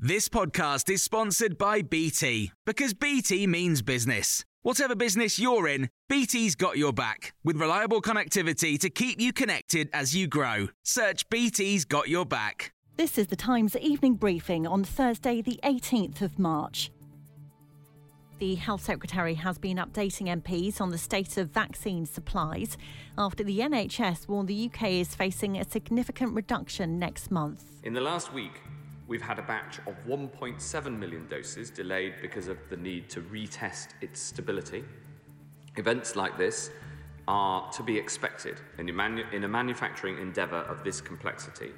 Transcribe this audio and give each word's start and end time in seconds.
This 0.00 0.28
podcast 0.28 0.88
is 0.90 1.02
sponsored 1.02 1.58
by 1.58 1.82
BT 1.82 2.52
because 2.64 2.94
BT 2.94 3.48
means 3.48 3.82
business. 3.82 4.44
Whatever 4.62 4.94
business 4.94 5.40
you're 5.40 5.66
in, 5.66 5.90
BT's 6.08 6.54
got 6.54 6.78
your 6.78 6.92
back 6.92 7.34
with 7.42 7.56
reliable 7.56 8.00
connectivity 8.00 8.78
to 8.78 8.90
keep 8.90 9.20
you 9.20 9.32
connected 9.32 9.90
as 9.92 10.14
you 10.14 10.28
grow. 10.28 10.68
Search 10.84 11.28
BT's 11.30 11.84
got 11.84 12.08
your 12.08 12.24
back. 12.24 12.72
This 12.96 13.18
is 13.18 13.26
the 13.26 13.34
Times 13.34 13.74
evening 13.74 14.14
briefing 14.14 14.68
on 14.68 14.84
Thursday, 14.84 15.42
the 15.42 15.58
18th 15.64 16.22
of 16.22 16.38
March. 16.38 16.92
The 18.38 18.54
Health 18.54 18.84
Secretary 18.84 19.34
has 19.34 19.58
been 19.58 19.78
updating 19.78 20.28
MPs 20.28 20.80
on 20.80 20.90
the 20.90 20.98
state 20.98 21.36
of 21.38 21.50
vaccine 21.50 22.06
supplies 22.06 22.78
after 23.18 23.42
the 23.42 23.58
NHS 23.58 24.28
warned 24.28 24.46
the 24.46 24.70
UK 24.72 24.90
is 24.90 25.16
facing 25.16 25.58
a 25.58 25.68
significant 25.68 26.36
reduction 26.36 27.00
next 27.00 27.32
month. 27.32 27.64
In 27.82 27.94
the 27.94 28.00
last 28.00 28.32
week, 28.32 28.60
we've 29.08 29.22
had 29.22 29.38
a 29.38 29.42
batch 29.42 29.78
of 29.86 29.96
1.7 30.06 30.98
million 30.98 31.26
doses 31.28 31.70
delayed 31.70 32.14
because 32.20 32.46
of 32.46 32.58
the 32.68 32.76
need 32.76 33.08
to 33.08 33.22
retest 33.22 33.88
its 34.02 34.20
stability. 34.20 34.84
Events 35.76 36.14
like 36.14 36.36
this 36.36 36.70
are 37.26 37.70
to 37.72 37.82
be 37.82 37.96
expected 37.96 38.60
in 38.78 38.88
a, 38.88 38.92
manu- 38.92 39.24
in 39.32 39.44
a 39.44 39.48
manufacturing 39.48 40.18
endeavour 40.18 40.58
of 40.58 40.84
this 40.84 41.00
complexity, 41.00 41.72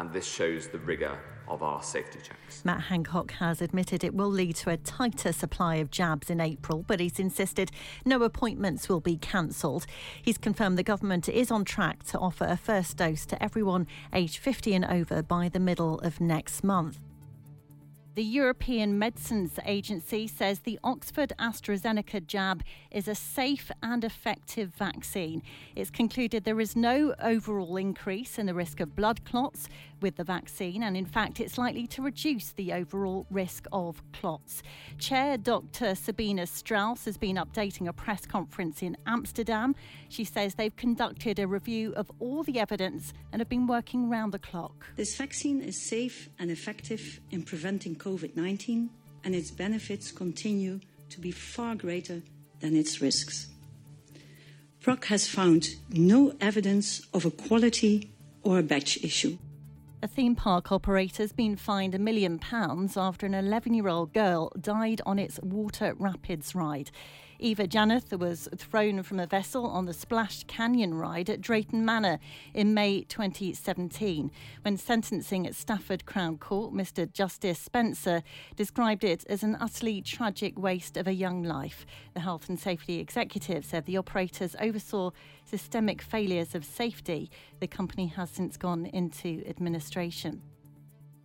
and 0.00 0.10
this 0.14 0.26
shows 0.26 0.68
the 0.68 0.78
rigour 0.78 1.18
of 1.46 1.62
our 1.62 1.82
safety 1.82 2.18
checks. 2.22 2.64
Matt 2.64 2.80
Hancock 2.82 3.32
has 3.32 3.60
admitted 3.60 4.02
it 4.02 4.14
will 4.14 4.30
lead 4.30 4.56
to 4.56 4.70
a 4.70 4.78
tighter 4.78 5.30
supply 5.30 5.74
of 5.74 5.90
jabs 5.90 6.30
in 6.30 6.40
April, 6.40 6.84
but 6.86 7.00
he's 7.00 7.18
insisted 7.18 7.70
no 8.06 8.22
appointments 8.22 8.88
will 8.88 9.00
be 9.00 9.16
cancelled. 9.16 9.84
He's 10.22 10.38
confirmed 10.38 10.78
the 10.78 10.82
government 10.82 11.28
is 11.28 11.50
on 11.50 11.66
track 11.66 12.02
to 12.04 12.18
offer 12.18 12.46
a 12.46 12.56
first 12.56 12.96
dose 12.96 13.26
to 13.26 13.42
everyone 13.42 13.86
aged 14.14 14.38
50 14.38 14.74
and 14.74 14.84
over 14.86 15.22
by 15.22 15.50
the 15.50 15.60
middle 15.60 15.98
of 15.98 16.18
next 16.18 16.64
month. 16.64 16.98
The 18.16 18.24
European 18.24 18.98
Medicines 18.98 19.52
Agency 19.64 20.26
says 20.26 20.58
the 20.58 20.80
Oxford 20.82 21.32
AstraZeneca 21.38 22.26
jab 22.26 22.64
is 22.90 23.06
a 23.06 23.14
safe 23.14 23.70
and 23.84 24.02
effective 24.02 24.74
vaccine. 24.74 25.44
It's 25.76 25.90
concluded 25.90 26.42
there 26.42 26.60
is 26.60 26.74
no 26.74 27.14
overall 27.22 27.76
increase 27.76 28.36
in 28.36 28.46
the 28.46 28.54
risk 28.54 28.80
of 28.80 28.96
blood 28.96 29.24
clots 29.24 29.68
with 30.00 30.16
the 30.16 30.24
vaccine, 30.24 30.82
and 30.82 30.96
in 30.96 31.04
fact, 31.06 31.38
it's 31.38 31.56
likely 31.56 31.86
to 31.86 32.02
reduce 32.02 32.50
the 32.50 32.72
overall 32.72 33.26
risk 33.30 33.66
of 33.70 34.02
clots. 34.12 34.62
Chair 34.98 35.36
Dr. 35.36 35.94
Sabine 35.94 36.44
Straus 36.46 37.04
has 37.04 37.16
been 37.16 37.36
updating 37.36 37.86
a 37.86 37.92
press 37.92 38.26
conference 38.26 38.82
in 38.82 38.96
Amsterdam. 39.06 39.76
She 40.08 40.24
says 40.24 40.56
they've 40.56 40.74
conducted 40.74 41.38
a 41.38 41.46
review 41.46 41.92
of 41.94 42.10
all 42.18 42.42
the 42.42 42.58
evidence 42.58 43.12
and 43.30 43.40
have 43.40 43.48
been 43.48 43.68
working 43.68 44.10
round 44.10 44.32
the 44.32 44.38
clock. 44.40 44.86
This 44.96 45.16
vaccine 45.16 45.60
is 45.60 45.88
safe 45.88 46.28
and 46.40 46.50
effective 46.50 47.20
in 47.30 47.44
preventing 47.44 47.94
COVID 48.00 48.34
19, 48.34 48.90
and 49.24 49.34
its 49.34 49.50
benefits 49.50 50.10
continue 50.10 50.80
to 51.10 51.20
be 51.20 51.30
far 51.30 51.74
greater 51.74 52.22
than 52.60 52.74
its 52.74 53.00
risks. 53.00 53.48
PRAC 54.80 55.04
has 55.06 55.28
found 55.28 55.68
no 55.90 56.32
evidence 56.40 57.06
of 57.12 57.26
a 57.26 57.30
quality 57.30 58.10
or 58.42 58.58
a 58.58 58.62
batch 58.62 58.96
issue. 59.04 59.36
A 60.02 60.08
theme 60.08 60.34
park 60.34 60.72
operator's 60.72 61.32
been 61.32 61.56
fined 61.56 61.94
a 61.94 61.98
million 61.98 62.38
pounds 62.38 62.96
after 62.96 63.26
an 63.26 63.34
11 63.34 63.74
year 63.74 63.88
old 63.88 64.14
girl 64.14 64.50
died 64.58 65.02
on 65.04 65.18
its 65.18 65.38
water 65.42 65.94
rapids 65.98 66.54
ride. 66.54 66.90
Evha 67.40 67.66
Jannath 67.66 68.18
was 68.18 68.50
thrown 68.54 69.02
from 69.02 69.18
a 69.18 69.26
vessel 69.26 69.64
on 69.64 69.86
the 69.86 69.94
Splash 69.94 70.44
Canyon 70.44 70.92
ride 70.92 71.30
at 71.30 71.40
Drayton 71.40 71.86
Manor 71.86 72.18
in 72.52 72.74
May 72.74 73.02
2017. 73.04 74.30
When 74.60 74.76
sentencing 74.76 75.46
at 75.46 75.54
Stafford 75.54 76.04
Crown 76.04 76.36
Court, 76.36 76.74
Mr. 76.74 77.10
Justice 77.10 77.58
Spencer 77.58 78.22
described 78.56 79.04
it 79.04 79.24
as 79.26 79.42
an 79.42 79.56
utterly 79.58 80.02
tragic 80.02 80.58
waste 80.58 80.98
of 80.98 81.06
a 81.06 81.14
young 81.14 81.42
life. 81.42 81.86
The 82.12 82.20
Health 82.20 82.50
and 82.50 82.60
Safety 82.60 83.00
Executive 83.00 83.64
said 83.64 83.86
the 83.86 83.96
operators 83.96 84.54
oversaw 84.60 85.10
systemic 85.46 86.02
failures 86.02 86.54
of 86.54 86.66
safety. 86.66 87.30
The 87.58 87.66
company 87.66 88.08
has 88.08 88.28
since 88.28 88.58
gone 88.58 88.84
into 88.84 89.42
administration. 89.48 90.42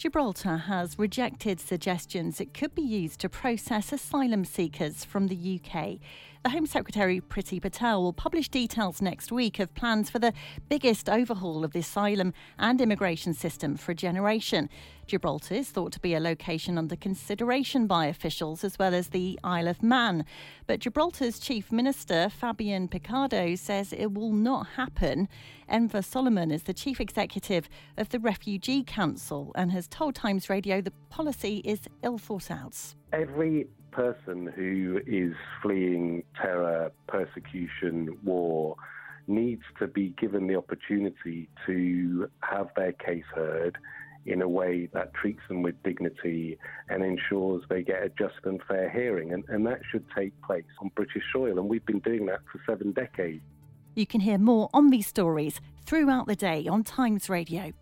Gibraltar 0.00 0.56
has 0.56 0.98
rejected 0.98 1.60
suggestions 1.60 2.40
it 2.40 2.54
could 2.54 2.74
be 2.74 2.80
used 2.80 3.20
to 3.20 3.28
process 3.28 3.92
asylum 3.92 4.46
seekers 4.46 5.04
from 5.04 5.28
the 5.28 5.60
UK. 5.62 5.98
The 6.42 6.48
Home 6.48 6.64
Secretary 6.64 7.20
Priti 7.20 7.60
Patel 7.60 8.02
will 8.02 8.14
publish 8.14 8.48
details 8.48 9.02
next 9.02 9.30
week 9.30 9.58
of 9.58 9.74
plans 9.74 10.08
for 10.08 10.18
the 10.18 10.32
biggest 10.70 11.06
overhaul 11.06 11.64
of 11.64 11.72
the 11.72 11.80
asylum 11.80 12.32
and 12.58 12.80
immigration 12.80 13.34
system 13.34 13.76
for 13.76 13.92
a 13.92 13.94
generation. 13.94 14.70
Gibraltar 15.06 15.56
is 15.56 15.68
thought 15.68 15.92
to 15.92 16.00
be 16.00 16.14
a 16.14 16.20
location 16.20 16.78
under 16.78 16.96
consideration 16.96 17.86
by 17.86 18.06
officials 18.06 18.64
as 18.64 18.78
well 18.78 18.94
as 18.94 19.08
the 19.08 19.38
Isle 19.44 19.68
of 19.68 19.82
Man. 19.82 20.24
But 20.66 20.80
Gibraltar's 20.80 21.40
Chief 21.40 21.70
Minister, 21.70 22.30
Fabian 22.30 22.88
Picardo, 22.88 23.54
says 23.54 23.92
it 23.92 24.14
will 24.14 24.32
not 24.32 24.66
happen. 24.76 25.28
Enver 25.68 26.00
Solomon 26.00 26.50
is 26.50 26.62
the 26.62 26.72
Chief 26.72 27.02
Executive 27.02 27.68
of 27.98 28.08
the 28.08 28.18
Refugee 28.18 28.82
Council 28.82 29.52
and 29.56 29.72
has 29.72 29.86
told 29.86 30.14
Times 30.14 30.48
Radio 30.48 30.80
the 30.80 30.92
policy 31.10 31.58
is 31.66 31.80
ill 32.02 32.16
thought 32.16 32.50
out. 32.50 32.94
Every 33.12 33.66
person 34.00 34.50
who 34.56 35.00
is 35.06 35.34
fleeing 35.62 36.22
terror, 36.40 36.90
persecution, 37.06 38.16
war 38.24 38.76
needs 39.26 39.62
to 39.78 39.86
be 39.86 40.14
given 40.18 40.46
the 40.46 40.56
opportunity 40.56 41.50
to 41.66 42.26
have 42.40 42.68
their 42.76 42.92
case 42.92 43.24
heard 43.34 43.76
in 44.24 44.40
a 44.40 44.48
way 44.48 44.88
that 44.94 45.12
treats 45.12 45.40
them 45.48 45.62
with 45.62 45.74
dignity 45.82 46.58
and 46.88 47.04
ensures 47.04 47.62
they 47.68 47.82
get 47.82 48.02
a 48.02 48.08
just 48.08 48.34
and 48.44 48.60
fair 48.66 48.88
hearing. 48.90 49.32
And, 49.32 49.44
and 49.48 49.66
that 49.66 49.80
should 49.90 50.04
take 50.16 50.32
place 50.42 50.64
on 50.80 50.90
British 50.94 51.22
soil. 51.32 51.58
And 51.58 51.68
we've 51.68 51.84
been 51.84 52.00
doing 52.00 52.26
that 52.26 52.40
for 52.50 52.60
seven 52.66 52.92
decades. 52.92 53.42
You 53.94 54.06
can 54.06 54.20
hear 54.20 54.38
more 54.38 54.70
on 54.72 54.88
these 54.88 55.06
stories 55.06 55.60
throughout 55.84 56.26
the 56.26 56.36
day 56.36 56.66
on 56.66 56.84
Times 56.84 57.28
Radio. 57.28 57.72